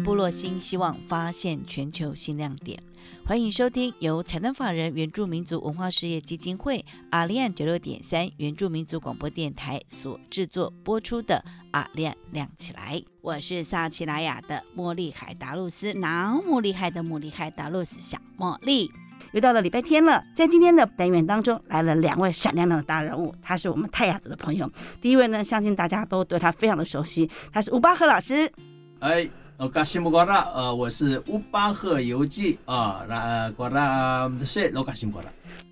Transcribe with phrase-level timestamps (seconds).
[0.00, 2.82] 部落新希望，发现全球新亮点。
[3.24, 12.98] 欢迎收听由财团法人原住民族文化事业基金会阿利安九六点三原住民族广播电台所制作播出的《阿亮亮起来》。
[13.20, 18.90] 我是萨奇拉雅的茉莉海达露斯，那么厉害的茉莉海达露斯小茉莉。
[19.32, 24.70] 又到了礼拜天了，在今天的单元当中来了两位闪亮亮的大人物，他是我们泰雅族的朋友。
[25.00, 28.50] 第一位呢，相信大家都对他非常的熟悉，他是吴巴赫老师。
[28.98, 35.26] 哎，我噶辛苦了，呃，我是乌巴赫游记啊，那过来是我噶辛苦了。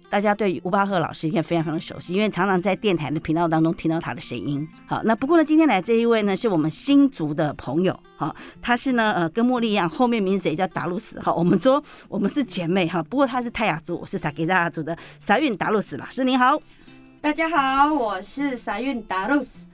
[0.08, 4.66] 大家对于吴巴赫老师应该非常非常熟悉，因为常常在电台的频道当中听到他的声音。
[4.86, 7.98] 好，那不过呢，今天来这一位呢，是我们新族的朋友。
[8.16, 11.20] 好，他是呢，呃，跟茉莉一样，后面名字也叫达鲁斯。
[11.20, 16.60] 好，我们说我们是姐妹哈，不过他是泰雅族，我是撒给达族的撒运达鲁斯老师，你好。
[17.20, 19.66] 大家好，我是撒运达鲁斯。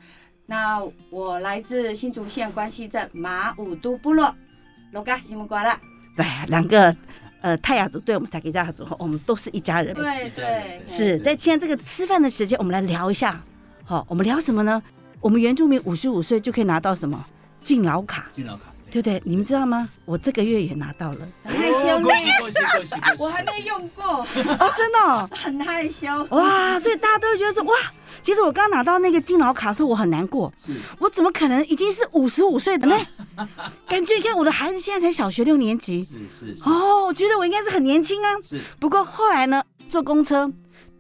[0.47, 0.81] 那
[1.11, 4.35] 我来自新竹县关西镇马武都部落，
[4.93, 5.81] 罗嘎西木瓜啦。
[6.17, 6.95] 对，两个
[7.41, 9.93] 呃泰雅族对我们萨给达族，我们都是一家人。
[9.95, 13.43] 对对，是在现在这个吃饭的时间，我们来聊一下。
[13.85, 14.83] 好，我们聊什么呢？
[15.21, 17.27] 我们原住民五十五岁就可以拿到什么
[17.61, 18.27] 敬老卡？
[18.33, 19.21] 敬老卡，对不对？
[19.25, 19.89] 你们知道吗？
[20.05, 21.29] 我这个月也拿到了。
[23.19, 25.29] 我还没用过，哦，真的、哦。
[25.33, 26.07] 很害羞。
[26.31, 27.75] 哇，所以大家都会觉得说，哇，
[28.23, 30.53] 其实我刚拿到那个敬老卡的时候，我很难过。
[30.59, 32.97] 是我怎么可能已经是五十五岁的呢？
[33.89, 38.31] 感觉你看我的孩子现在才小学六年级，是是是哦，我觉得我应该是很年轻啊。
[38.43, 40.51] 是，不过后来呢，坐公车，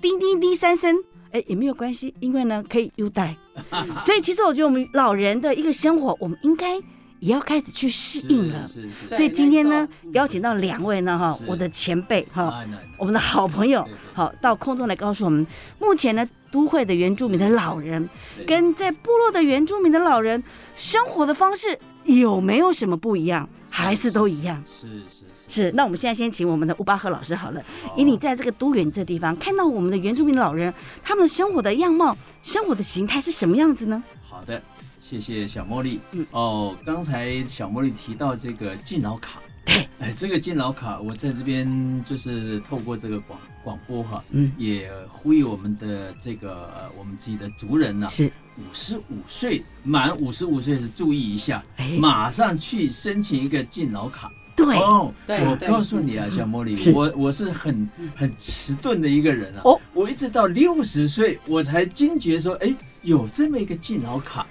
[0.00, 0.96] 叮叮叮三声，
[1.32, 3.36] 哎，也没有关系，因为呢可以优待。
[4.04, 6.78] 所以其实我觉得我们老人的一个生活，我们应该
[7.20, 8.68] 也要开始去适应了。
[9.10, 12.64] 所以今天呢，邀请到两位呢，哈，我的前辈哈，
[12.98, 15.46] 我们的好朋友好到空中来告诉我们，
[15.78, 18.08] 目前呢，都会的原住民的老人
[18.46, 20.42] 跟在部落的原住民的老人
[20.74, 24.62] 生活的方式有没有什么不一样，还是都一样？
[24.66, 27.62] 是是是，那我们现在先请我们的乌巴赫老师好了，
[27.96, 30.72] 以你在这个都远这地方看到我们的原住民老人，
[31.02, 34.02] 他们的生活的样貌、生活的形态是什么样子呢？
[34.22, 34.60] 好的，
[35.08, 36.00] 谢谢小茉莉。
[36.10, 36.26] 嗯。
[36.32, 54.28] 哦，刚才小茉莉提到这个敬老卡，对，哎，这个敬老卡，我在这边就是透过这个广广播哈，嗯，也呼吁我们的这个呃我们自己的族人呢、是，五十五岁满五十五岁是注意一下，哎，马上去申请一个敬老卡。
[54.56, 59.60] 对，哦，我告诉你啊，小茉莉，我我是很很迟钝的一个人啊。
[59.66, 59.80] 哦。
[59.92, 64.44] 我一直到六十岁，我才惊觉说，哎，有这么一个敬老卡。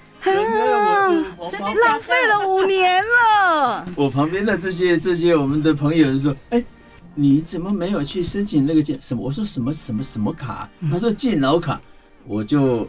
[1.50, 3.86] 真的浪费了五年了。
[3.96, 6.64] 我旁边的这些这些我们的朋友就说，哎。
[7.18, 9.22] 你怎么没有去申请那个健什么？
[9.22, 10.68] 我说什么什么什么卡？
[10.80, 11.80] 嗯他说敬老卡，
[12.26, 12.86] 我就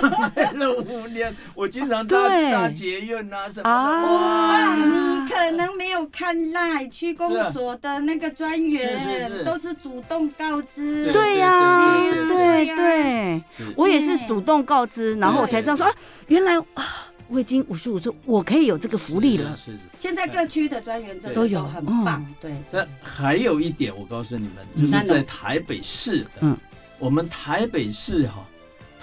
[0.00, 1.34] 浪费了五年。
[1.54, 2.50] 我经常搭对。
[2.52, 4.02] 搭捷运啊什么的，啊。
[4.02, 4.76] 哇！
[4.76, 9.08] 你可能没有看赖区公所的那个专是是是。
[9.10, 11.04] 员，都是主动告知。
[11.04, 11.96] 对对呀、
[12.28, 13.42] 对对
[13.76, 15.92] 我也是主动告知，然后我才知道说啊，
[16.26, 16.84] 原来啊，
[17.28, 19.54] 我已经五十五岁，我可以有这个福利了。
[19.56, 19.82] 是是是。
[19.96, 22.54] 现在各区的专员真的都有很棒，对。
[22.70, 26.56] 那还有一点，我告诉你们，就是在台北市，嗯。
[26.98, 28.46] 我们台北市哈、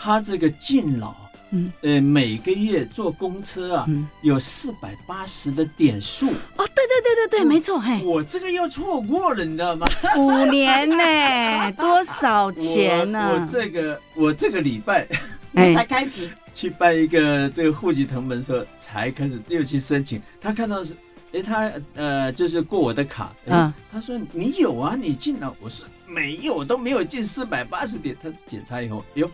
[0.02, 1.14] 它这个敬老，
[1.52, 1.72] 嗯。
[1.82, 9.86] 呃，每个月坐公车啊，嗯，有四百八十的点数，哦，对对对对对，没错，嘿，我这个又错过了，你知道吗？
[10.18, 15.06] 五年呢， 多少钱呢、我我这个我这个礼拜
[15.56, 15.74] 哎。
[15.74, 20.96] 才开始，去办一个这个户籍成本的时候，才开始又去申请，他看到是。
[21.32, 23.72] 哎，他呃，就是过我的卡，哎嗯。
[23.92, 28.18] 他说你有啊，你进了，我说没有，都没有进四百八十点。
[28.20, 29.30] 他检查以后，哎呦，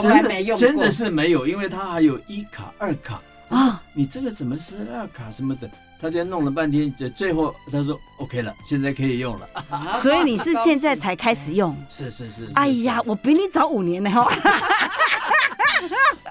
[0.00, 0.66] 从真的来没用过。
[0.66, 5.70] 真的是没有，因为他还有一卡、二卡啊，你这个怎么是二卡什么的？
[6.00, 9.48] 他这样弄了半天，这最后他说 OK 了，现在可以用了。
[9.70, 11.74] 啊 所以你是现在才开始用？
[11.88, 14.28] 是是是，哎呀，，我比你早五年呢哈。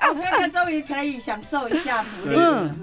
[0.10, 2.38] 我哥哥终于可以享受一下福利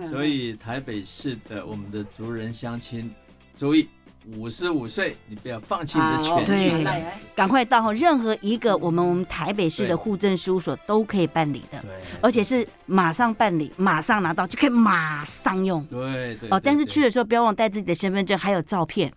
[0.04, 3.08] 所以台北市的我们的族人乡亲，
[3.56, 3.88] 注意
[4.36, 6.44] 五十五岁，你不要放弃你的权利。
[6.46, 11.90] 对赶快到哈，任何一个我们我们台北市的户政事务所都可以办理的，对，
[12.20, 15.84] 而且是马上办理，马上拿到就可以马上用。
[15.86, 19.12] 对对哦，但是去的时候不要忘带自己的身份证还有照片。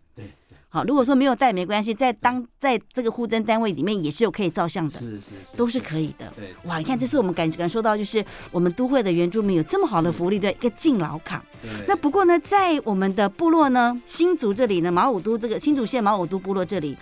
[0.74, 6.34] 好，如果说没有带也没关系，在当在这个户政单位里面也是有可以照相的，是是是，都是可以的。
[6.36, 11.46] 对，哇，你看，这是我们感感受到，就是我们都会的原住民有这么好的福利的一个敬老卡。
[11.62, 11.70] 对。
[11.88, 16.98] 那不过呢，在我们的部落呢，新竹这里呢，马武都这个新竹县马武都部落这里，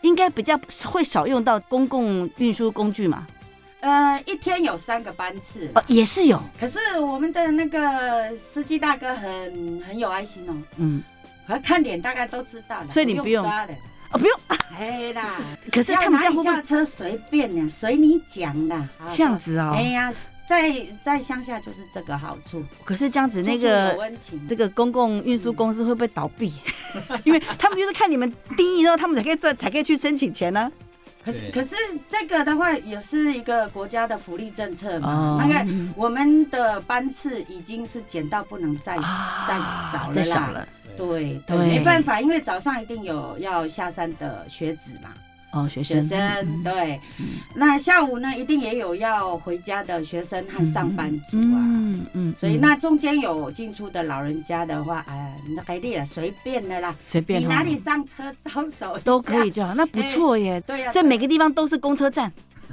[0.00, 3.24] 应该比较会少用到公共运输工具嘛？
[3.82, 11.02] 呃，一天有三个班次，哦，也是有，可是我们的那个司机大哥很很有爱心哦，嗯，
[11.62, 13.74] 看脸大概都知道了，所以你不用刷的。
[14.12, 14.40] 哦，不用。
[14.78, 15.36] 哎啦，
[15.72, 18.88] 可是要他们这样会不会哪里下车随便呢，随你讲啦。
[18.98, 19.82] 好这样子哦哎？
[19.90, 20.12] 呀，
[20.46, 23.96] 在在乡下就是这个好处，可是这样子，那个。
[24.48, 26.52] 这个公共运输公司会不会倒闭？
[27.24, 30.70] 因为他们就是看你们定义之后，他们才可以赚，才可以去申请钱呢。
[31.24, 31.76] 对可是可是
[32.08, 40.68] 这个的话也是一个国家的福利政策哦嘛，那个我们的班次已经是减到不能再啊再少了啦，再少了
[41.06, 41.56] 对对。
[41.56, 45.10] 对，没办法，因为早上一定有要下山的学子嘛，
[45.52, 47.00] 哦，学生，学生对，
[47.54, 51.58] 那下午呢一定也有要回家的学生和上班族啊。
[51.58, 57.42] 嗯嗯，所以那中间有进出的老人家的话，哎，那给你了，随便的啦，随便哦。
[57.42, 59.50] 你哪里上车招手都可以。
[59.50, 60.60] 就好，那不错耶。
[60.62, 62.32] 对呀，所以每个地方都是公车站，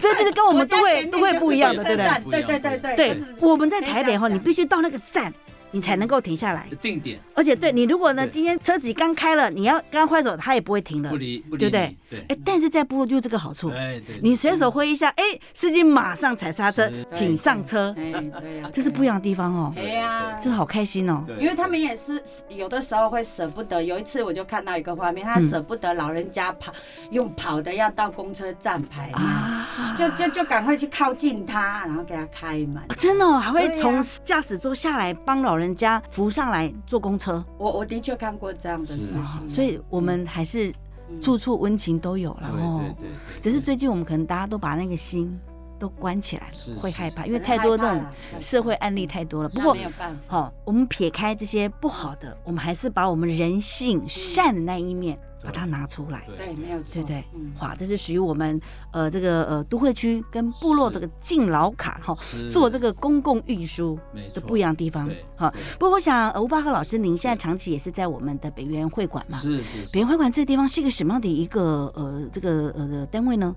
[0.00, 2.42] 这就是跟我们都会都会不一样的，对不对？
[2.42, 5.32] 对对对对对就是，我们在台北哈，你必须到那个站，
[5.74, 6.68] 你才能够停下来。
[6.80, 11.16] 定点而且对你，如果呢今天车子刚开了，你要刚挥手，它也不会停了不。
[11.16, 11.96] 离不离对不对？
[12.08, 21.24] 对哎，但是在部落就有这个好处，对对，你随手挥一下，哎，司机马上踩刹车，请上车，哎，对呀， 这是不一样的地方哦，对呀，真的好开心哦。
[21.26, 23.82] 对因为他们也是有的时候会舍不得。
[23.82, 26.72] 有一次我就看到一个画面，他嗯舍不得老人家跑，
[27.10, 29.10] 用跑的要到公车站牌
[29.96, 32.82] 就就就赶快去靠近他，然后给他开门。
[32.98, 40.72] 真的哦还会从驾驶座下来帮老人家扶上来坐公车，我我的确看过这样的事情，啊所以我们还是
[41.08, 41.20] 嗯。
[41.20, 42.80] 处处温情都有了对哦。
[42.80, 43.40] 对对，对。
[43.40, 45.38] 只是最近我们可能大家都把那个心
[45.78, 48.02] 都关起来了，会害怕，因为太多那种
[48.40, 49.48] 社会案例太多了。
[49.48, 56.24] 不过没有办法，好，我们撇开这些不好的，我们还是把我们人性善的那一面把它拿出来。
[56.26, 56.46] 对。
[56.46, 58.60] 对，没有错，对不对嗯，哇，这是属于我们
[58.92, 62.50] 呃这个呃都会区跟部落的个敬老卡哈，是。
[62.50, 64.40] 做这个公共运输没错。
[64.40, 65.24] 的不一样的地方对。
[65.36, 69.36] 好，不过我想呃吴巴赫老师，您现在长期也是在我们的北园会馆嘛？
[69.38, 69.92] 是是是。
[69.92, 73.54] 北园会馆这个地方是一个什么样的一个呃这个呃单位呢？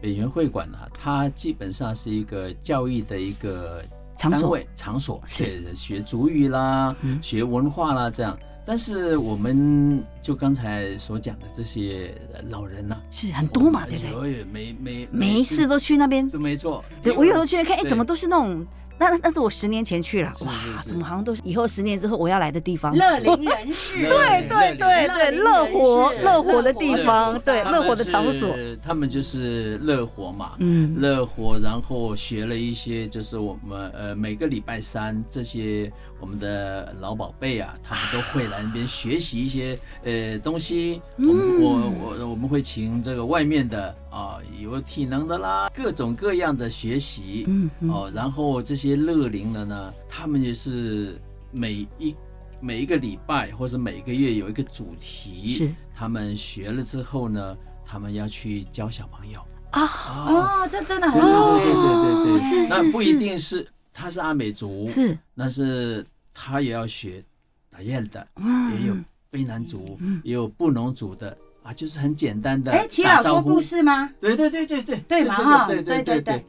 [0.00, 3.82] 北园会馆呢，它基本上是一个教育的一个
[4.16, 4.40] 场所。
[4.40, 5.74] 单位场所，是。
[5.74, 7.18] 学主语啦，嗯。
[7.22, 8.38] 学文化啦这样。
[8.68, 12.14] 但是我们就刚才所讲的这些
[12.50, 14.14] 老人呢、是很多嘛，对不对？
[14.14, 16.84] 我也每每每一次都去那边，都没错。
[17.02, 18.66] 对我有时候去看，哎，怎么都是那种。
[18.98, 22.94] 那那是我十年前去了，哇是是，是怎么好像都是以后十年之后我要来的地方？
[22.96, 28.54] 乐龄人士， 对对对对，乐活乐活的地方，对乐活的场所，，
[28.84, 35.90] 他们就是乐活嘛，嗯，乐活，然后学了一些，就是我们呃每个礼拜三这些
[36.20, 41.00] 我们的老宝贝啊，他们都会来那边学习一些呃东西。
[41.16, 47.44] 我们嗯我我我们会请这个外面的啊有体能的啦，各种各样的学习。
[47.46, 47.90] 嗯嗯。
[47.90, 51.20] 哦，然后这些乐龄的呢，他们也是
[51.52, 52.16] 每一
[52.60, 55.74] 每一个礼拜或者每个月有一个主题，是。
[55.94, 59.40] 他们学了之后呢，他们要去教小朋友。
[59.70, 61.56] 啊，啊，哦，这真的对很好。
[61.58, 62.50] 对对对对。
[62.50, 67.22] 对那不一定是他是阿美族，是，但是他也要学
[67.70, 68.74] 打雁的，嗯。
[68.74, 68.96] 也有
[69.30, 71.36] 卑南族，也有布农族的
[71.68, 73.60] 啊，就是很简单的哎，齐老说故。
[73.60, 74.08] 事吗？
[74.22, 76.42] 对对对对对，对嘛哈，对对对对，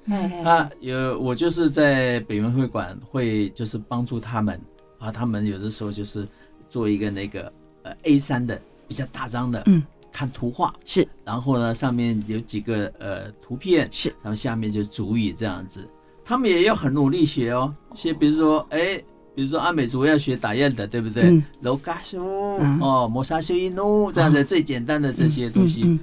[0.45, 4.57] 啊，有我就是在北门会馆会就是帮助他们
[4.97, 6.25] 啊，他们有的时候就是
[6.69, 7.51] 做一个那个
[7.83, 15.85] 呃 A 三的比较大张的，嗯，看图画，是然后呢上面有几个呃图片，是，然后下面就主语这样子，
[16.23, 19.03] 他们也要很努力学哦，写比如说哎。
[19.39, 21.24] 比如说阿美族要学打雁的，对不对？
[21.29, 21.41] 嗯？
[21.62, 22.17] 楼嘎苏
[22.60, 22.77] 嗯。
[22.81, 25.98] 哦，摩沙修伊诺这样子最简单的这些东西，嗯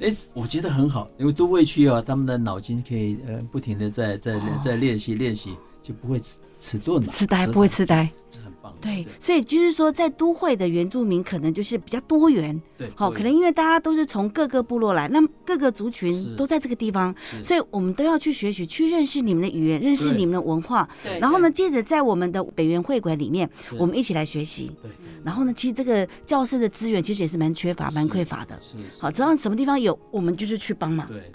[0.00, 4.60] 哎，我觉得很好，因为都会区啊，他们的脑筋可以呃不停的在在哦。
[4.62, 8.74] 在练习练习，就不会迟迟钝嘛，痴呆不会痴呆，这很棒。
[8.80, 24.70] 对，所以就是说，在都会的原住民可能就是比较多元，对，好，对可能因为大家都是从各个部落来，那各个族群都在这个地方，所以我们都要去学习，去认识你们的语言，认识你们的文化，对然后呢，接着在我们的北园会馆里面，我们一起来学习。
[24.82, 24.90] 对
[25.24, 28.58] 然后呢，其实这个教室的资源其实也是蛮缺乏、蛮匮乏的。
[28.62, 31.06] 是，是好，只要什么地方有，我们就是去帮忙。
[31.08, 31.30] 对，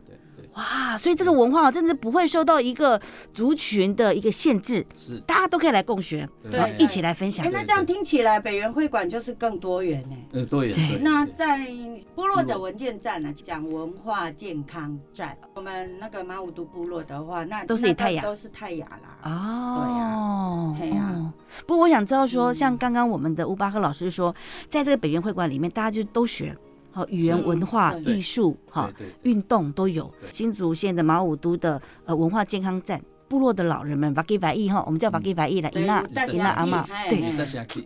[0.56, 3.02] 哇，所以这个文化真的不会受到一个
[3.34, 6.52] 族群的一个限制，是，大家都可以来共学，对。
[6.52, 7.46] 然后一起来分享。
[7.46, 7.50] 哎，。
[7.52, 10.16] 那这样听起来北园会馆就是更多元呢。
[10.34, 10.72] 嗯，对。
[10.72, 11.00] 对对。
[11.00, 11.68] 那在
[12.14, 15.38] 部落的文件站呢，讲文化健康站。
[15.56, 18.22] 我们那个马武都部落的话，那都是以那个泰雅。
[18.22, 19.18] 都是泰雅啦。
[19.24, 21.12] 哦，对呀嘿呀。
[21.16, 21.34] 哦。
[21.66, 22.54] 不过我想知道说，嗯。
[22.54, 24.36] 像刚刚我们的乌巴赫老师说，
[24.70, 26.56] 在这个北园会馆里面，大家就都学，
[26.94, 30.14] 好语言、文化、艺术，好对对运动都有。
[30.32, 37.20] 新竹县的马武都的呃文化健康站，部落的老人们，瓦给百亿哈，我们叫瓦给瓦义了，对伊娜有带伊娜阿妈，对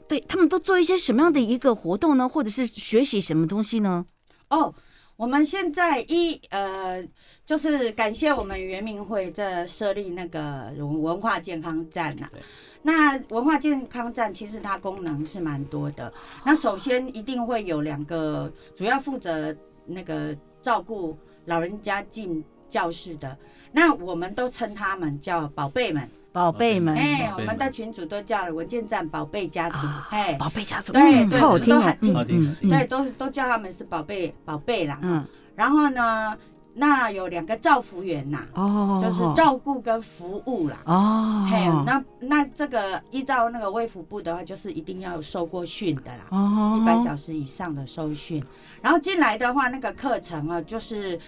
[0.09, 2.27] 对，他们都做一些什么样的一个活动呢？
[2.27, 4.05] 或者是学习什么东西呢？
[4.49, 4.73] 哦，
[5.17, 7.03] 我们现在一呃，
[7.43, 12.39] 就是感谢我们圆明会这设立那个文化健康站呐、对
[12.83, 16.13] 那文化健康站其实它功能是蛮多的。
[16.45, 19.53] 那首先一定会有两个主要负责
[19.87, 23.35] 那个照顾老人家进教室的，
[23.71, 26.07] 那我们都称他们叫宝贝们。
[26.31, 29.87] 宝贝们，哎，我们的群主都叫文件站宝贝家族。
[29.87, 34.99] 啊哎，宝贝家族，对都很，听好听好听对，都都叫他们是宝贝宝贝啦。
[35.01, 36.37] 嗯，然后呢，
[36.75, 40.77] 那有两个照服员呐、哦，就是照顾跟服务啦。
[40.85, 48.43] 哦，嘿，那那这个依照那个卫福部的话，就是一定要有受过训的啦，哦一百小时以上的受训。
[48.79, 51.19] 然后进来的话，那个课程啊，就是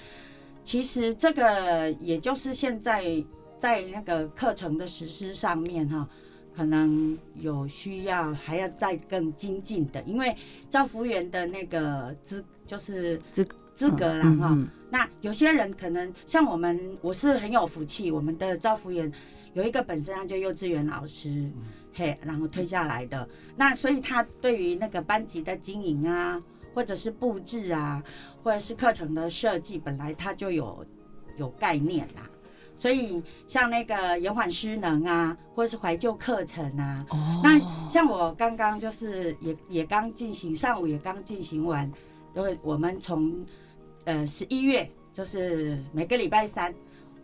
[0.63, 3.03] 其实这个也就是现在
[3.59, 6.07] 在那个课程的实施上面哈、
[6.55, 10.35] 可能有需要还要再更精进的，因为
[10.69, 14.69] 照服员的那个资就是资资格啦哈、嗯嗯。
[14.89, 19.11] 那有些人可能像我们，我是很有福气，我们的招服员
[19.53, 21.51] 有一个本身他就幼稚园老师，
[21.93, 26.41] 嘿，然后推下来的，那所以他对于那个班级的经营啊，
[26.73, 28.01] 或者是布置啊，
[28.43, 30.85] 或者是课程的设计，本来他就有
[31.37, 32.28] 有概念啦。
[32.79, 37.41] 所以像那个延缓失能啊，或者是怀旧课程啊，哦。
[37.43, 37.59] 那
[37.89, 41.91] 像我刚刚就是也也刚进行，上午也刚进行完，
[42.33, 43.35] 因为我们从
[44.05, 46.73] 呃十一月就是每个礼拜三，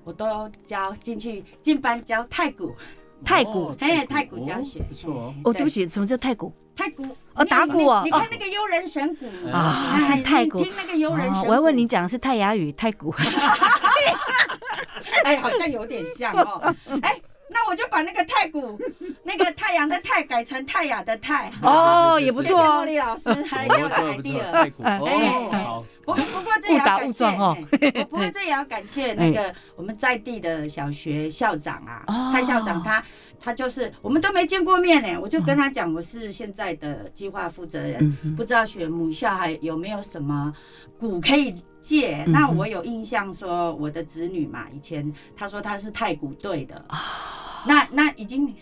[0.03, 2.75] 我都教进去进班教太古，
[3.23, 5.35] 太鼓哦嘿，太古教学，哦不错哦。
[5.45, 6.51] 哦，对不起，什么叫太鼓？
[6.75, 7.03] 太古
[7.33, 9.25] 哦打鼓哦你你看那个悠人神鼓。
[9.51, 10.59] 啊太鼓。
[10.59, 13.13] 你听那个悠人神我要问你讲的是泰雅语太鼓，
[15.23, 17.15] 哎，好像有点像哦， 哎。
[17.47, 18.77] 那我就把那个太鼓，
[19.23, 21.49] 那个太阳的太改成泰雅的泰。
[21.61, 22.85] 哦，也不谢谢茉错哦。
[22.85, 24.51] 莉老师，还不给我的错不错，idea。
[24.51, 27.25] 太酷哎哦，好，不过不过这也要感谢，
[28.09, 33.01] 不过这也要感谢那个 我们在地的小学校长啊哦，蔡校长他
[33.39, 40.53] 他就是我们都没见过面呢，我就跟他讲我是现在的计划负责人，嗯不知道学母校还有没有什么
[40.97, 42.23] 鼓可以借？
[42.27, 46.85] 嗯那我有印象说我的子女嘛，以前他说他是太鼓队的，
[47.65, 48.53] 那那已经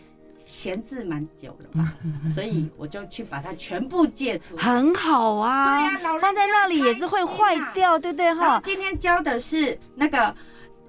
[0.45, 1.93] 闲置蛮久了吧，
[2.33, 4.61] 所以我就去把它全部借出来。
[4.61, 8.59] 很好啊，对呀老人放在那里也是会坏掉，对不对哈？
[8.63, 10.35] 今天教的是那个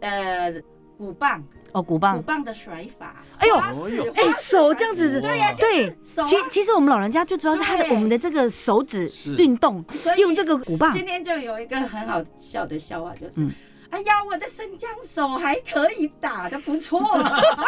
[0.01, 0.53] 呃
[0.99, 3.24] 鼓棒，哦，鼓棒鼓，棒的甩法。
[3.45, 13.35] 哎呦哎手这样子，对呀对，其其实我们老人家最主要是他的我们的这个手指运动，所以用这个鼓棒，今天就有一个很好笑的笑话，就是。
[13.43, 13.51] 嗯。
[13.91, 17.01] 哎呀，我的生姜手还可以打的不错，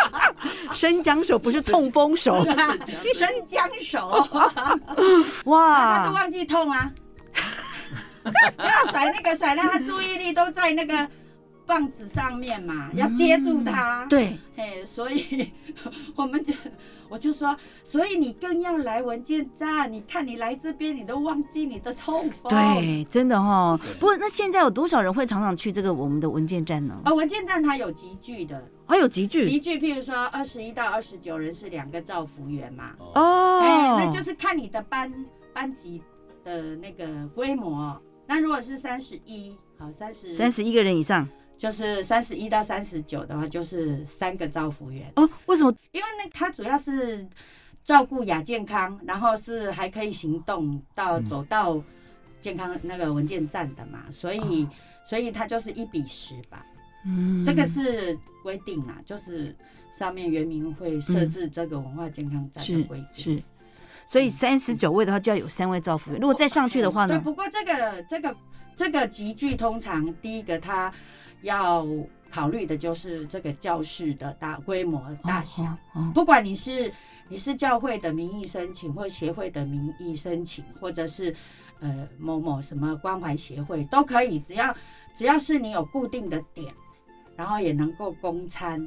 [0.75, 2.45] 生姜手不是痛风手，
[3.15, 4.27] 生姜手，
[5.47, 6.91] 他都，忘记痛啊，
[8.25, 11.09] 不要甩那个甩，让他注意力都在那个
[11.67, 14.07] 棒子上面嘛，要接住它。
[14.07, 15.53] 对，嘿，所以
[16.15, 16.55] 我们就
[17.09, 19.93] 我就说，所以你更要来文件站。
[19.93, 22.51] 你看你来这边，你都忘记你的痛风。
[22.51, 23.95] 对，真的哈对。
[23.95, 26.97] 不过那现在有多少人会常常去这个我们的文件站呢？
[27.05, 35.13] 哦，文件站它有集聚的，还有集聚集聚，譬如说二十一到二十九人是两个照服员嘛，哦，哎，那就是看你的班
[35.53, 36.01] 班级
[36.45, 38.01] 的那个规模。
[38.29, 45.11] 那如果是三十一，好三十三十一个人以上就是三十一到三十九的话，就是三个照服员。
[45.17, 45.29] 哦。
[45.47, 45.75] 为什么？
[45.93, 47.27] 因为那他主要是
[47.83, 51.83] 照顾亚健康，然后是还可以行动到嗯走到
[52.41, 54.69] 健康那个文件站的嘛，所以、
[55.05, 56.65] 所以他就是一比十吧，
[57.05, 59.57] 嗯这个是规定啊，就是
[59.91, 63.37] 上面原民会设置这个文化健康站的是规定。
[63.37, 63.43] 是，
[64.07, 67.23] 所以三十九位的话就要有三位照服员，如果再上去的话呢对，呢？
[67.23, 68.37] 不过这个这个
[68.77, 70.93] 这个集聚通常第一个它
[71.43, 71.87] 要
[72.31, 75.65] 考虑的就是这个教室的大规模大小。
[76.13, 76.93] 不管你是
[77.29, 81.35] 你是教会的名义申请，或协会的名义申请，或者是
[81.81, 84.75] 呃某某什么关怀协会都可以，只要
[85.15, 86.73] 只要是你有固定的点，
[87.37, 88.87] 然后也能够供餐，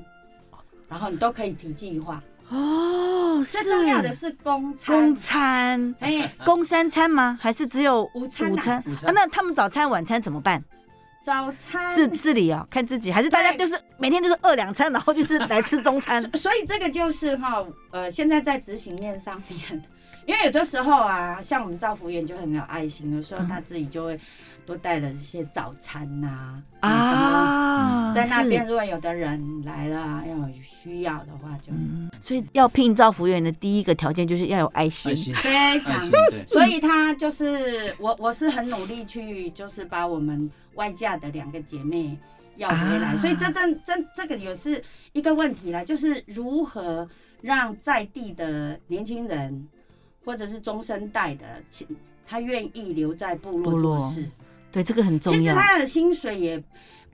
[0.88, 2.22] 然后你都可以提计划。
[2.50, 7.38] 哦，最重要的是供餐公，餐，哎，公三餐吗？
[7.39, 8.84] 还是只有午餐啊午餐？
[8.88, 10.63] 午餐啊，那他们早餐、晚餐怎么办？
[11.29, 16.19] 早餐自自理啊，看自己，还是大家就是每天就是饿两餐，然后就是来吃中餐？
[16.36, 19.83] 所以这个就是哈，呃，现在在执行面上面，
[20.29, 24.19] 因为有的时候啊，像我们造福员就很有爱心，有时候他自己就会
[24.63, 28.63] 多带了一些早餐呐、啊，在那边。
[28.63, 36.12] 如果有的人来了要有需要的话，就嗯，所以要聘造福员的第一个条件就是要有爱心非常心。
[36.45, 42.15] 所以他就是我，我是很努力去，就是把我们外嫁的两个姐妹
[42.57, 43.13] 要回来。
[43.13, 44.79] 啊所以这这这这个也是
[45.13, 47.09] 一个问题啦，就是如何
[47.41, 49.67] 让在地的年轻人
[50.29, 51.88] 或者是中生代的，其
[52.27, 54.24] 他愿意留在部落做事。
[54.71, 55.39] 对，这个很重要。
[55.39, 56.63] 其实他的薪水也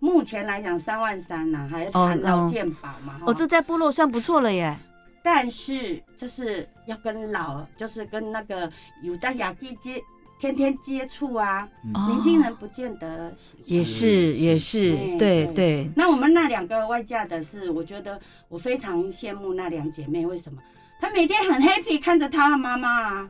[0.01, 3.21] 目前来讲三万三呐、还哦含劳哦健保嘛。
[3.25, 4.77] 哦，这在部落算不错了耶。
[5.23, 8.69] 但是这是要跟老，就是跟那个
[9.01, 10.03] 有大雅地接
[10.39, 13.63] 天天接触啊，哦年轻人不见得喜欢。
[13.65, 15.89] 也是也是，对对。
[15.95, 20.61] 那我们那两个外嫁的是，我觉得我非常羡慕那两姐妹，为什么？
[20.99, 23.29] 她每天很 happy 看着她的妈妈啊，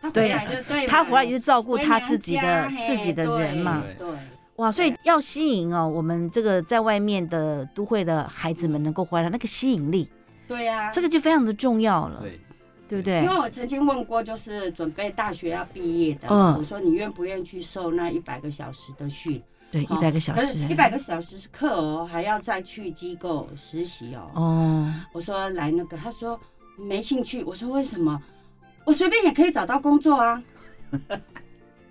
[0.00, 3.82] 她回对来就对嘛，他回来就是照顾她自己的自己的人嘛。
[3.98, 4.06] 对。
[4.06, 4.16] 对，
[4.56, 10.08] 哇，所以要吸引哦，我们这个在外面的都会的孩子们能够回来，那个吸引力，
[10.48, 12.40] 对呀、这个就非常的重要了，对，
[12.88, 13.36] 对不对因为？
[13.36, 19.42] 我曾经问过，就是准备大学要毕业的，嗯我说你愿不愿意去受那一百个小时的训？
[19.70, 24.30] 对，一百个小时，一百个小时是课哦，还要再去机构实习哦。
[24.34, 26.40] 哦，我说来那个，他说
[26.76, 27.44] 没兴趣。
[27.44, 28.18] 我说为什么？
[28.86, 30.42] 我随便也可以找到工作啊。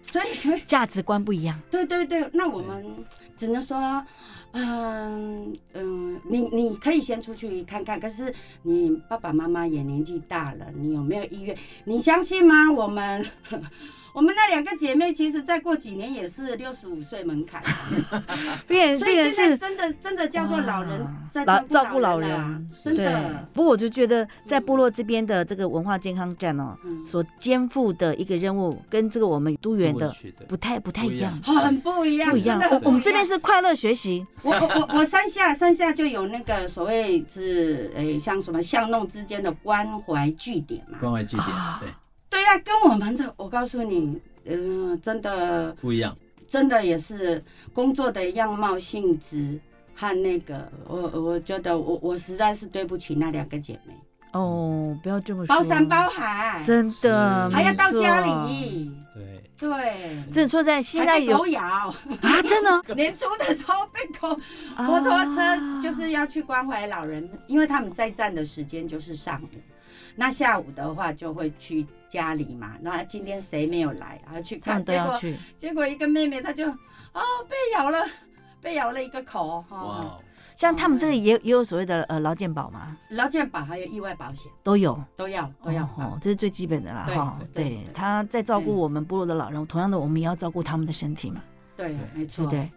[0.10, 2.84] 所以，价值观不一样，对对对，那我们
[3.36, 3.78] 只能说，
[4.60, 11.56] 嗯嗯，你你可以先出去看看，可是你爸爸妈妈也年纪大了，你有没有意愿？
[11.86, 12.72] 你相信吗？
[12.72, 13.24] 我们
[14.17, 17.62] 我们那两个姐妹，其实再过几年也是六十五岁门槛。
[18.97, 23.47] 所以现在真的真的叫做老人在照顾老人啊，真的。。
[23.53, 27.06] 不过我就觉得在部落这边的这个文化健康站哦，嗯。
[27.06, 30.12] 所肩负的一个任务跟这个我们都园的
[30.47, 32.60] 不太不太一样，很不一样，不一样。
[32.71, 40.97] 我我们这边是快乐学习，我我我我山下山下就有那个所谓是诶、像什么巷弄之间的关怀据点嘛。
[40.99, 41.89] 关怀据点，啊对，
[42.30, 46.16] 对呀、跟我们这我告诉你，嗯、真的不一样，
[46.48, 49.60] 真的也是工作的样貌性质
[49.96, 53.94] 和那个，我我觉得我我实在是对不起那两个姐妹，
[54.34, 61.62] 哦，不要这么说，包山包海，真的还要到家里，对，对，这说在现在狗咬。
[61.62, 64.30] 啊，真的 年初的时候被狗
[64.76, 69.48] 啊摩托车就是要去关怀老人，因为他们在站的时间就是上午，
[70.15, 72.76] 那下午的话就会去家里嘛。
[72.82, 78.06] 那今天谁没有来，然后去看，他们都结果，结果一个妹妹她就哦被咬了，
[78.62, 79.78] 被咬了一个口哈。
[79.78, 80.24] 哦，
[80.58, 85.00] 像他们这个也也有所谓的呃劳健保嘛，劳健保还有意外保险都有。
[85.15, 86.17] 都要都要哦保。
[86.20, 87.39] 这是最基本的啦对哈。
[87.54, 91.41] 对他在照顾我们部落的老人，同样的，我们也要照顾他们的身体嘛，
[91.78, 92.50] 对，没对错不。
[92.50, 92.72] 对？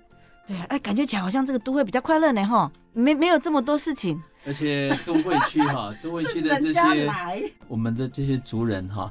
[0.46, 4.22] 对啊，哎，感觉起来好像这个都会比较快乐呢哈，没没有这么多事情。
[4.46, 9.10] 而且都会区哈， 都会区的这些来，我们的这些族人哈，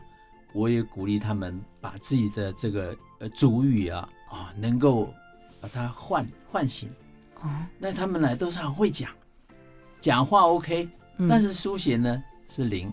[0.54, 5.12] 我也鼓励他们把自己的这个呃族语啊啊，能够
[5.60, 6.88] 把它唤唤醒。
[7.42, 9.10] 哦，那他们来都是很会讲，
[10.00, 12.92] 讲话 OK，、嗯但是书写呢是零。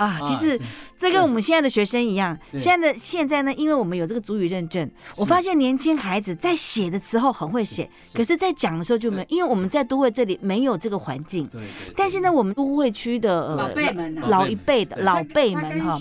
[0.00, 0.58] 啊，其实
[0.96, 2.58] 这跟我们现在的学生一样，对。
[2.58, 11.46] 现在的现在呢，因为我们有这个主语认证，我发现年轻孩子在写的时候很会写，是可是，在讲的时候就没有，因为我们在都会这里没有这个环境。
[11.48, 11.94] 对对对。
[11.94, 13.74] 但是呢，我们都会区的呃
[14.28, 16.00] 老一辈的老辈们哈，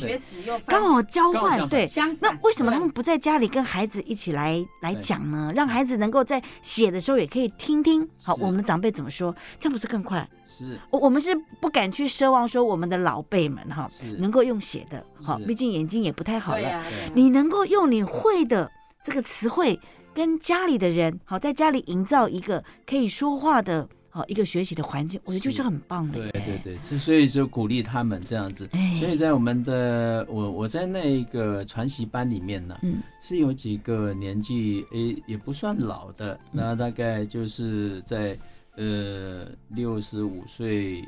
[0.66, 1.86] 刚好交换，对。
[2.22, 5.52] 那为什么他们不在家里跟孩子一起来来讲呢？
[5.54, 10.26] 让孩子能够在写的时候也可以听听，好，我们的长辈怎么说，这样不是更快？
[10.50, 10.80] 是。
[10.90, 14.18] 我我们是不敢去奢望说我们的老辈们哈是。
[14.18, 16.84] 能够用写的，好，毕竟眼睛也不太好了。
[17.14, 18.70] 你能够用你会的
[19.04, 19.80] 这个词汇，
[20.14, 26.32] 跟家里的人好，在家里营造一个可以说话的好一个学习的环境，我觉得就是是很棒的对。
[26.32, 28.68] 对对，这所以就鼓励他们这样子。
[28.72, 28.96] 哎。
[29.00, 32.98] 所以在我们的我我在那一个传习班里面呢，嗯。
[33.22, 38.38] 是有几个年纪诶也不算老的，那大概就是在
[38.80, 41.04] 呃六十五岁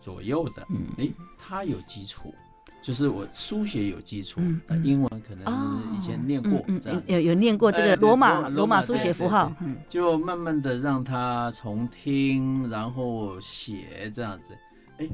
[0.00, 0.86] 左右的，嗯。
[0.98, 2.32] 哎，他有基础，
[2.80, 4.40] 就是我书写有基础
[4.84, 7.02] 英文可能以前念过嗯这样。
[7.06, 14.56] 嗯，，有有念过这哎个罗马对罗马书写符号，嗯，就慢慢的让他从听，然后写这样子。
[14.98, 15.08] 哎，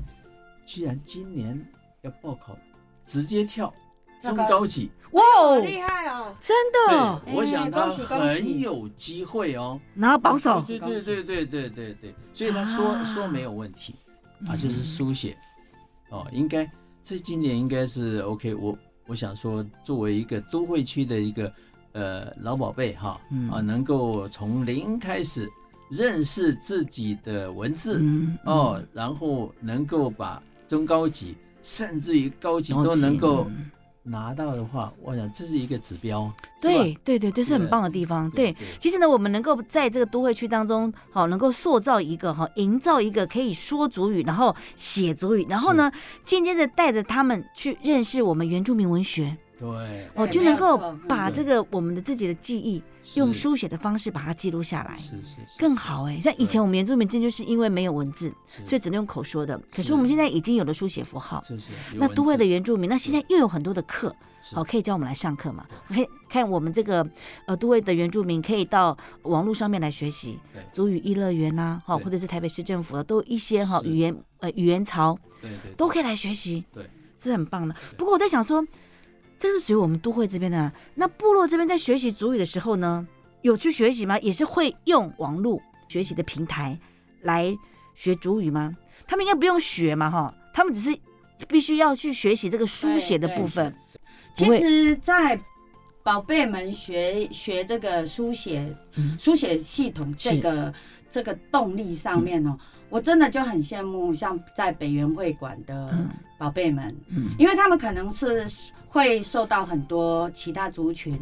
[0.67, 1.59] 居然今年
[2.03, 2.57] 要报考，
[3.07, 3.73] 直接跳
[4.23, 6.35] 中高级，哇哦，厉害哦！
[6.41, 9.81] 真的我想他很有机会哦。
[9.95, 13.95] 拿到榜首，对对对对对对对，所以他说啊说没有问题
[14.47, 15.37] 啊，就是书写
[16.11, 16.71] 哦，应该
[17.03, 18.55] 这今年应该是 OK。
[18.55, 21.53] 我我想说，作为一个都会区的一个
[21.93, 25.51] 呃老宝贝哈嗯啊，能够从零开始
[25.91, 33.71] 认识自己的文字嗯，哦，然后能够把中高级甚至于高级都能够嗯
[34.05, 36.29] 拿到的话，我想这是一个指标，
[36.61, 38.29] 对对对，这是很棒的地方。
[38.33, 45.91] 对，其实呢，我们能够在这个都会区当中，好，能够塑造一个哈，营造一个可以说主语，然后写主语，然后呢，
[46.25, 49.69] 间接的带着他们去认识我们原住民文学，对，
[50.17, 50.77] 哦，就能够
[51.09, 52.85] 把嗯这个我们的自己的记忆是
[53.17, 54.97] 用书写的方式把它记录下来。
[54.97, 58.33] 是是是更好哎，像以前我们原住民真就是因为没有文字，
[58.65, 59.59] 所以只能用口说的。
[59.71, 59.93] 可是是。
[59.93, 61.43] 我们现在已经有了书写符号，
[61.95, 64.55] 那都会的原住民，那现在又有很多的课，是。
[64.55, 65.67] 好，可以教我们来上课嘛？
[65.89, 67.07] 可以看我们这个
[67.47, 70.63] 呃都会的原住民可以到网络上面来学习对。
[70.73, 72.05] 主语一乐园呐，好，对。
[72.05, 73.89] 或者是台北市政府的都有一些哈是。
[73.89, 76.89] 语言呃语言潮对对都可以来学习，对，
[77.19, 77.75] 是很棒的。
[77.97, 78.65] 不过我在想说，
[79.43, 83.05] 这是属于我们都会这边的啊，那部落这边在学习主语的时候呢，
[83.41, 84.17] 有去学习吗？
[84.21, 86.79] 也是会用网络学习的平台
[87.23, 87.53] 来
[87.97, 88.77] 学主语吗？
[89.05, 90.97] 他们应该不用学嘛，哈，他们只是
[91.49, 93.75] 必须要去学习这个书写的部分。
[94.33, 95.37] 其实，在
[96.05, 100.73] 宝贝们学学这个书写、嗯书写系统这个
[101.11, 102.57] 这个动力上面哦，
[102.93, 106.11] 我真的就很羡慕像在北园会馆的嗯。
[106.37, 107.31] 宝贝们，嗯。
[107.39, 108.47] 因为他们可能是
[108.87, 111.19] 会受到很多其他族群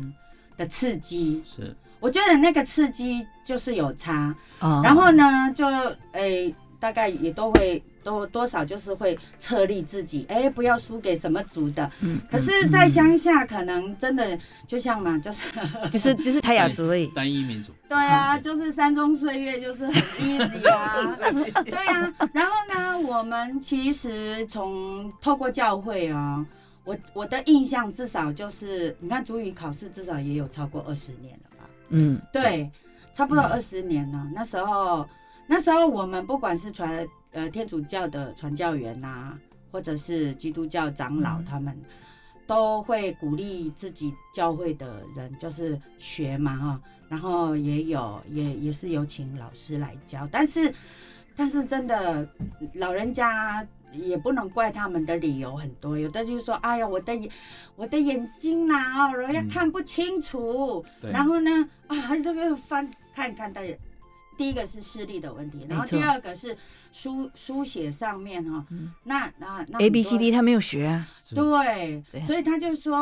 [0.57, 1.75] 的刺激，是。
[2.01, 4.81] 我觉得那个刺激就是有差，哦。
[4.83, 5.65] 然后呢，就
[6.13, 11.91] 诶、大概也都会多多少就是会策立自己，哎、不要输给什么族的。
[12.01, 15.49] 嗯可是，在乡下可能真的就像嘛，就是
[15.93, 17.07] 就是就是泰雅族而已。
[17.09, 21.17] 单一民族，对啊，就是山中岁月就是很 easy 啊，
[21.65, 22.15] 对啊。
[22.33, 26.45] 然后呢，我们其实从透过教会啊，
[26.85, 31.69] 我我的印象至少就是，你看主语考试至少也有超过二十年了吧。
[31.91, 32.71] 嗯，对，
[33.13, 34.27] 差不多二十年了。
[34.35, 35.07] 那时候，
[35.47, 39.39] 那时候我们不管是传呃天主教的传教员呐、
[39.71, 41.77] 或者是基督教长老，嗯他们
[42.47, 46.81] 都会鼓励自己教会的人，就是学嘛哈。
[47.09, 50.73] 然后也有也也是有请老师来教，但是
[51.35, 52.29] 但是真的
[52.75, 53.67] 老人家。
[53.93, 57.29] 也不能怪他们的理由很多，有的就是说，哎呀，我的眼
[57.75, 61.51] 我的眼睛呐、哦，人家嗯看不清楚，对然后呢，
[61.89, 63.61] 啊，这个翻看看的，
[64.41, 66.57] 第一个是视力的问题，然后第二个是
[66.93, 68.91] 书书写上面哈、嗯。
[69.05, 71.07] 那那那 A B C D 他没有学啊。
[71.35, 72.97] 对对，所以他就说，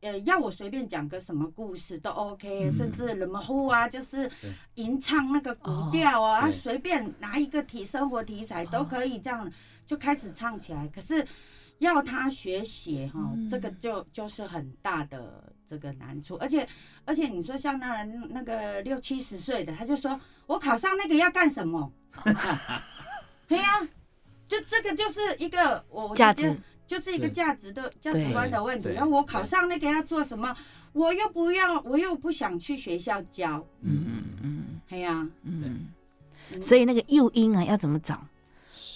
[0.00, 2.72] 呃，要我随便讲个什么故事都 OK，、嗯。
[2.72, 4.30] 甚至什么呼啊，就是
[4.76, 9.50] 吟唱那个古调啊，对随便拿一个题生活题材都可以这样
[9.84, 10.86] 就开始唱起来。
[10.94, 11.26] 可是
[11.78, 13.48] 要他学写哈，嗯。
[13.48, 16.66] 这个就就是很大的这个难处，而且
[17.04, 21.92] 而且你说像那那个六七十岁的，他就说我考上那个要干什么？
[23.48, 23.80] 对呀、
[24.48, 28.90] 就这个就是一个我我价觉得值就是一个价值的价值观的问题。
[28.92, 30.56] 然后我考上那个要做什么？
[30.92, 33.64] 我又不要，我又不想去学校教。
[33.82, 35.88] 嗯嗯哎呀，嗯嗯
[36.52, 38.26] 嗯，所以那个诱因啊要怎么找？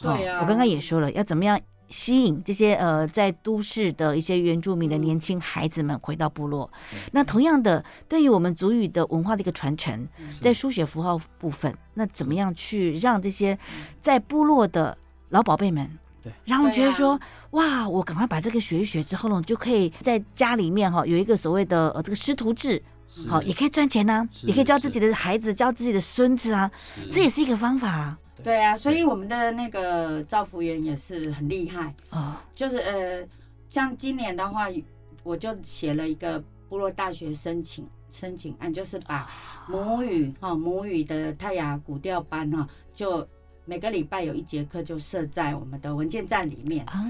[0.02, 5.02] 对啊哦我刚刚也说了，要怎么样吸引这些呃在都市的一些原住民的嗯。
[5.02, 6.70] 年轻孩子们回到部落。
[7.12, 10.06] 那同样的，对于我们族语的文化的一个传承，
[10.40, 13.58] 在书写符号部分，那怎么样去让这些
[14.00, 14.96] 在部落的
[15.30, 15.98] 老宝贝们？
[16.22, 23.28] 对，然后觉得说，对哇，我赶快把这个学一学之后呢，就可以在家里面哈有一个所谓的呃这个师徒制，是。
[23.28, 27.10] 好也可以赚钱呐、是也可以教自己的孩子，教自己的孙子啊，是。
[27.10, 28.18] 这也是一个方法啊。
[28.42, 28.62] 对。
[28.62, 33.26] 啊，所以我们的那个造福员也是很厉害，啊，就是呃，
[33.68, 34.66] 像今年的话，
[35.22, 39.28] 我就写了一个部落大学申请申请案，就是把
[39.68, 43.26] 母语哈、母语的泰雅古调班哈、就
[43.64, 46.84] 每个礼拜有一节课就设在我们的文件站里面。
[46.86, 47.04] 啊，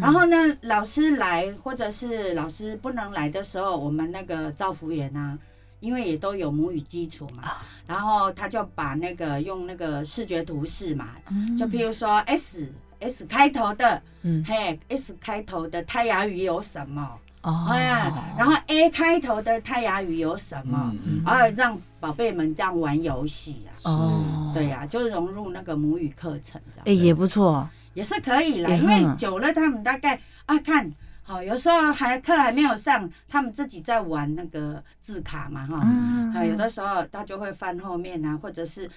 [0.00, 5.38] 然后呢，老师来或者是老师不能来的时候，我们那个造福员啊，
[5.82, 17.18] 因为也都有母语基础嘛，啊然后他就把那个用那个视觉图示嘛，嗯就譬如说 S S 开头的，嗯嘿 S 开头的泰雅语有什么？
[17.42, 20.94] 哦哎，然后 A 开头的泰雅语有什么？
[21.04, 23.90] 嗯然后让宝贝们这样玩游戏啊。
[23.90, 26.84] 哦，对呀、就融入那个母语课程这样。
[26.84, 30.88] 哎也不错，也是可以啦，因为嗯久了他们大概啊看，
[31.24, 38.90] 好、有时候还课还没有上，他们自己在玩那个字卡嘛哈，嗯啊有的时候他就会翻后面啊，或者是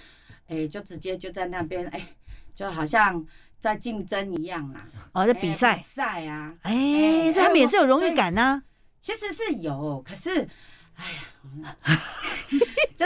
[0.48, 2.02] 哎就直接就在那边哎，
[2.56, 3.24] 就好像
[3.60, 8.64] 在竞争一样啊，哦，在哎比赛比，赛啊，哎，哎所以他们也是有荣誉对感呢。
[9.00, 10.48] 其实是有，可是
[10.96, 11.06] 哎
[11.62, 11.78] 呀，
[12.98, 13.06] 这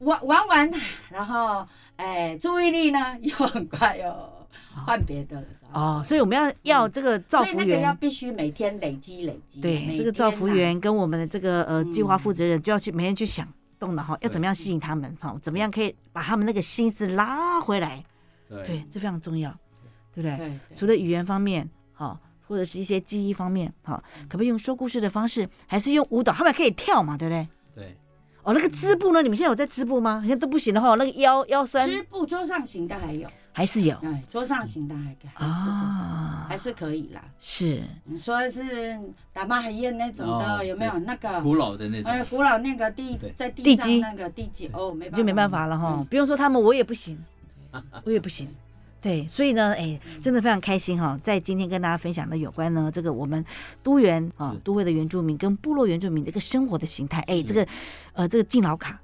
[0.00, 0.70] 玩玩玩，
[1.10, 4.46] 然后哎注意力呢又很快又
[4.84, 5.46] 换别的了。
[5.72, 9.60] 哦，所以我们要要这个造福所以那个要，必须每天累积累积。
[9.60, 13.46] 对每这个造福员跟我们的这个呃嗯计划负责人就要去每天去想
[13.78, 18.02] 动脑哈，要怎么样吸引他们哈，怎么样可以把他们那个心思拉回来，
[18.48, 19.50] 对对，这非常重要，
[20.12, 20.36] 对不对？
[20.36, 26.32] 对除了语言方面，好，或者是一些记忆方面，好，可不可以用说故事的方式，还是用舞蹈？
[26.32, 27.48] 他们还可以跳嘛，对不对？
[27.74, 27.96] 对，
[28.42, 29.20] 哦，那个织布呢？
[29.22, 30.20] 你们现在有在织布吗？
[30.22, 33.96] 现在都不行了哈，那个腰腰酸织布桌上型的还有，还是有？
[34.04, 36.46] 哎，桌上型的还还是可啊。
[36.48, 37.20] 还，是可以啦。
[37.40, 37.82] 是。
[38.04, 38.96] 你说的是
[39.32, 40.96] 打骂海燕那种的，哦有没有？
[41.00, 41.40] 那个？
[41.40, 42.08] 古老的那种。
[42.12, 45.16] 哎，，古老那个地在地基地上那个地基哦，没办法。
[45.16, 47.18] 就没办法了哈嗯，不用说他们，我也不行，
[48.04, 48.48] 我也不行。
[49.00, 53.44] 对，所以呢，哎，真的非常开心哈，在今天跟大家分享的有关呢这个我们
[53.82, 54.58] 都原啊是。
[54.60, 57.66] 都会的原住民跟部落原住民的一个生活的形态，哎，这个
[58.12, 59.00] 呃这个敬老卡。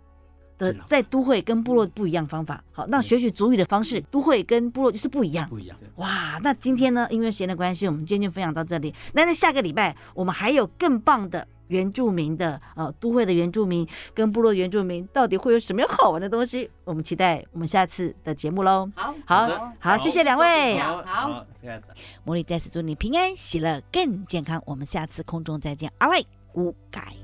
[0.87, 5.48] 在都会跟部落不一样方法，好，那对学习族语的方式，都会跟部落就是不一样。
[5.48, 5.77] 不一样。
[5.96, 8.94] 哇，那今天呢，因为时间的关系，我们今天就分享到这里。
[9.12, 16.70] 那在下个礼拜，我们还有更棒的原住民的呃都会的原住民跟部落的原住民，到底会有什么样好玩的东西？
[16.85, 18.90] 我们期待我们下次的节目喽。
[18.94, 20.79] 好，好好，谢谢两位。
[20.79, 21.83] 好好，这个。
[22.27, 24.62] 茉莉在此祝你平安喜乐，更健康。
[24.66, 26.22] 我们下次空中再见，阿赖
[26.53, 27.23] 古改。